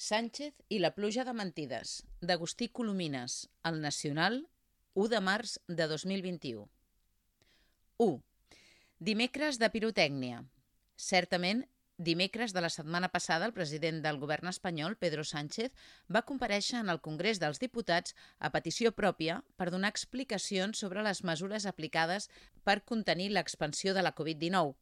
[0.00, 1.90] Sánchez i la pluja de mentides,
[2.24, 3.34] d'Agustí Colomines,
[3.68, 4.38] al Nacional,
[4.94, 6.62] 1 de març de 2021.
[8.06, 8.16] 1.
[9.10, 10.40] Dimecres de pirotècnia.
[10.96, 11.66] Certament,
[11.98, 15.76] dimecres de la setmana passada, el president del govern espanyol, Pedro Sánchez,
[16.08, 21.20] va compareixer en el Congrés dels Diputats a petició pròpia per donar explicacions sobre les
[21.28, 22.32] mesures aplicades
[22.64, 24.78] per contenir l'expansió de la Covid-19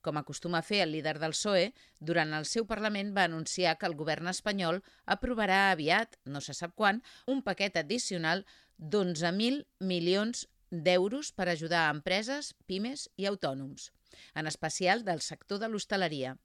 [0.00, 3.88] com acostuma a fer el líder del PSOE, durant el seu Parlament va anunciar que
[3.90, 8.44] el govern espanyol aprovarà aviat, no se sap quan, un paquet addicional
[8.78, 13.90] d'11.000 milions d'euros per ajudar a empreses, pimes i autònoms,
[14.34, 16.36] en especial del sector de l'hostaleria.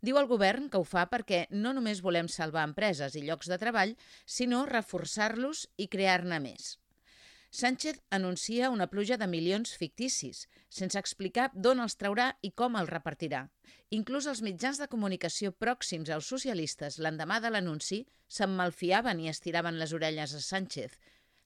[0.00, 3.58] Diu el govern que ho fa perquè no només volem salvar empreses i llocs de
[3.60, 6.78] treball, sinó reforçar-los i crear-ne més.
[7.50, 12.90] Sánchez anuncia una pluja de milions ficticis, sense explicar d'on els traurà i com els
[12.92, 13.48] repartirà.
[13.90, 19.94] Inclús els mitjans de comunicació pròxims als socialistes l'endemà de l'anunci s'emmalfiaven i estiraven les
[19.98, 20.94] orelles a Sánchez.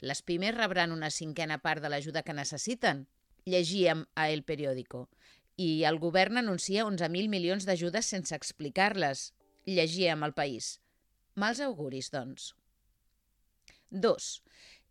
[0.01, 3.07] Les pimes rebran una cinquena part de l'ajuda que necessiten,
[3.49, 5.09] llegíem a El Periódico.
[5.57, 9.31] I el govern anuncia 11.000 milions d'ajudes sense explicar-les,
[9.65, 10.81] llegíem al País.
[11.35, 12.53] Mals auguris, doncs.
[13.91, 14.31] 2.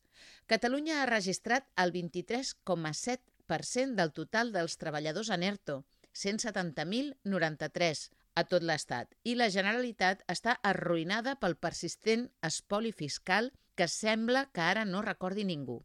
[0.49, 5.77] Catalunya ha registrat el 23,7% del total dels treballadors en ERTO,
[6.17, 8.09] 170.093
[8.41, 14.63] a tot l'Estat, i la Generalitat està arruïnada pel persistent espoli fiscal que sembla que
[14.65, 15.85] ara no recordi ningú.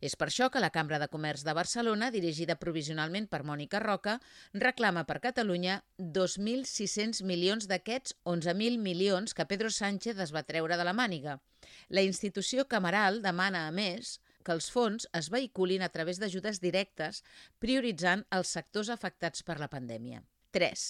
[0.00, 4.18] És per això que la Cambra de Comerç de Barcelona, dirigida provisionalment per Mònica Roca,
[4.54, 10.86] reclama per Catalunya 2.600 milions d'aquests 11.000 milions que Pedro Sánchez es va treure de
[10.86, 11.40] la màniga.
[11.88, 17.24] La institució cameral demana, a més, que els fons es vehiculin a través d'ajudes directes,
[17.58, 20.22] prioritzant els sectors afectats per la pandèmia.
[20.54, 20.86] 3.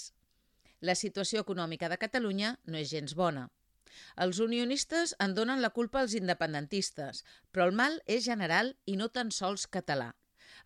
[0.87, 3.49] La situació econòmica de Catalunya no és gens bona.
[4.25, 9.09] Els unionistes en donen la culpa als independentistes, però el mal és general i no
[9.09, 10.15] tan sols català.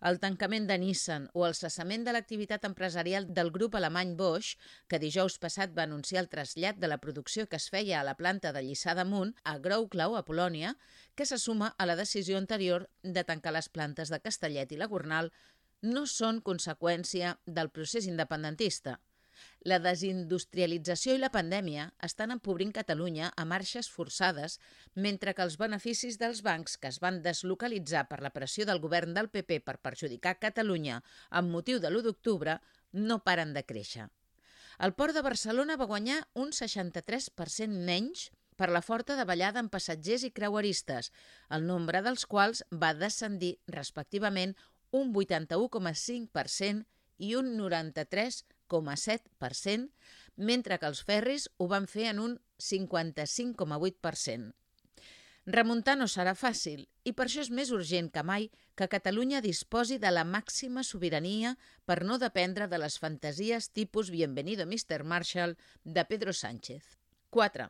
[0.09, 4.57] El tancament de Nissan o el cessament de l'activitat empresarial del grup alemany Bosch,
[4.89, 8.17] que dijous passat va anunciar el trasllat de la producció que es feia a la
[8.19, 10.75] planta de Lliçà d'Amunt a Grouclau, a Polònia,
[11.15, 14.91] que se suma a la decisió anterior de tancar les plantes de Castellet i la
[14.91, 15.31] Gornal,
[15.81, 18.99] no són conseqüència del procés independentista–
[19.69, 24.59] la desindustrialització i la pandèmia estan empobrint Catalunya a marxes forçades,
[24.95, 29.13] mentre que els beneficis dels bancs que es van deslocalitzar per la pressió del govern
[29.15, 32.59] del PP per perjudicar Catalunya amb motiu de l'1 d'octubre
[32.93, 34.09] no paren de créixer.
[34.79, 40.25] El port de Barcelona va guanyar un 63% menys per la forta davallada en passatgers
[40.27, 41.11] i creueristes,
[41.49, 44.55] el nombre dels quals va descendir, respectivament,
[44.93, 46.85] un 81,5%
[47.17, 49.89] i un 93% 5,7%,
[50.35, 54.53] mentre que els ferris ho van fer en un 55,8%.
[55.45, 58.47] Remuntar no serà fàcil i per això és més urgent que mai
[58.79, 64.63] que Catalunya disposi de la màxima sobirania per no dependre de les fantasies tipus Bienvenido
[64.63, 65.03] Mr.
[65.03, 66.97] Marshall de Pedro Sánchez.
[67.29, 67.67] 4.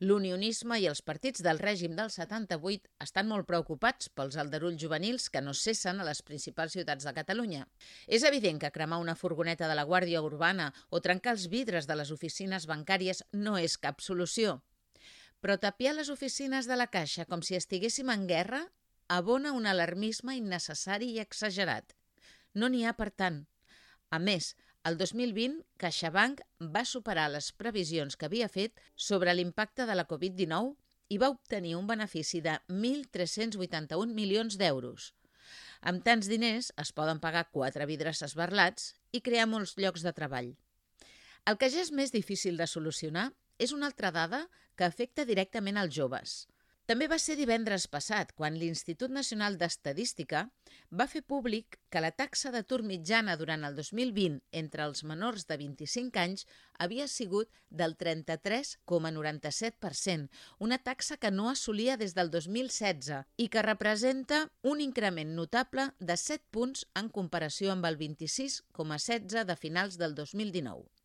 [0.00, 5.42] L'unionisme i els partits del règim del 78 estan molt preocupats pels aldarulls juvenils que
[5.44, 7.66] no cessen a les principals ciutats de Catalunya.
[8.08, 11.98] És evident que cremar una furgoneta de la Guàrdia Urbana o trencar els vidres de
[12.00, 14.62] les oficines bancàries no és cap solució.
[15.44, 18.64] Però tapiar les oficines de la Caixa com si estiguéssim en guerra
[19.20, 21.92] abona un alarmisme innecessari i exagerat.
[22.54, 23.42] No n'hi ha per tant.
[24.08, 24.54] A més,
[24.88, 26.40] el 2020, CaixaBank
[26.74, 30.72] va superar les previsions que havia fet sobre l'impacte de la Covid-19
[31.12, 35.10] i va obtenir un benefici de 1.381 milions d'euros.
[35.80, 40.54] Amb tants diners es poden pagar quatre vidres esbarlats i crear molts llocs de treball.
[41.48, 44.46] El que ja és més difícil de solucionar és una altra dada
[44.76, 46.40] que afecta directament als joves–
[46.90, 50.40] també va ser divendres passat quan l'Institut Nacional d'Estadística
[51.00, 55.54] va fer públic que la taxa d'atur mitjana durant el 2020 entre els menors de
[55.60, 56.42] 25 anys
[56.82, 57.46] havia sigut
[57.82, 60.26] del 33,97%,
[60.58, 66.16] una taxa que no assolia des del 2016 i que representa un increment notable de
[66.18, 70.99] 7 punts en comparació amb el 26,16 de finals del 2019.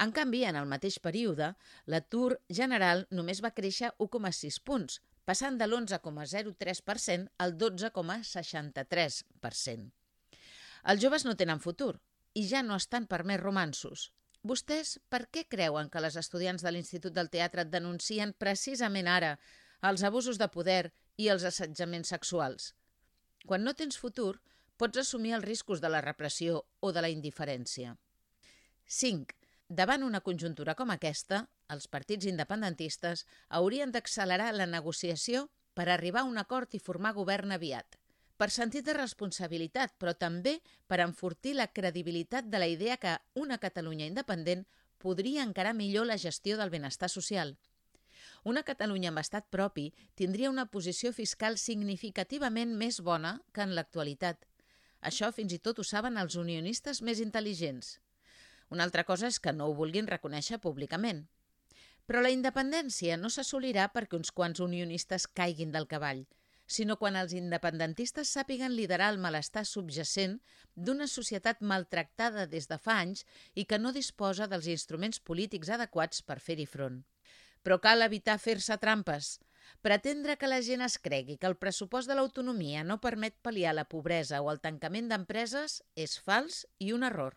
[0.00, 1.54] En canvi, en el mateix període,
[1.86, 9.90] l'atur general només va créixer 1,6 punts, passant de l'11,03% al 12,63%.
[10.90, 12.00] Els joves no tenen futur
[12.34, 14.10] i ja no estan per més romansos.
[14.42, 19.36] Vostès per què creuen que les estudiants de l'Institut del Teatre denuncien precisament ara
[19.90, 22.74] els abusos de poder i els assetjaments sexuals?
[23.46, 24.40] Quan no tens futur,
[24.78, 27.94] pots assumir els riscos de la repressió o de la indiferència.
[28.86, 29.41] 5.
[29.72, 31.36] Davant una conjuntura com aquesta,
[31.72, 33.22] els partits independentistes
[33.58, 37.96] haurien d'accelerar la negociació per arribar a un acord i formar govern aviat.
[38.36, 40.58] Per sentit de responsabilitat, però també
[40.92, 43.16] per enfortir la credibilitat de la idea que
[43.46, 44.66] una Catalunya independent
[44.98, 47.56] podria encarar millor la gestió del benestar social.
[48.44, 49.88] Una Catalunya amb estat propi
[50.20, 54.44] tindria una posició fiscal significativament més bona que en l'actualitat.
[55.00, 57.96] Això fins i tot ho saben els unionistes més intel·ligents.
[58.72, 61.26] Una altra cosa és que no ho vulguin reconèixer públicament.
[62.08, 66.22] Però la independència no s'assolirà perquè uns quants unionistes caiguin del cavall,
[66.76, 70.38] sinó quan els independentistes sàpiguen liderar el malestar subjacent
[70.74, 76.24] d'una societat maltractada des de fa anys i que no disposa dels instruments polítics adequats
[76.24, 77.02] per fer-hi front.
[77.62, 79.36] Però cal evitar fer-se trampes.
[79.84, 83.88] Pretendre que la gent es cregui que el pressupost de l'autonomia no permet pal·liar la
[83.92, 87.36] pobresa o el tancament d'empreses és fals i un error.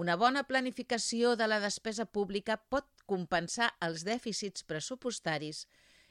[0.00, 5.66] Una bona planificació de la despesa pública pot compensar els dèficits pressupostaris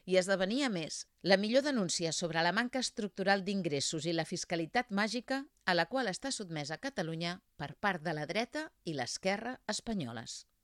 [0.06, 4.94] i esdevenir, a més, la millor denúncia sobre la manca estructural d'ingressos i la fiscalitat
[5.00, 10.44] màgica a la qual està sotmesa Catalunya per part de la dreta i l'esquerra espanyoles.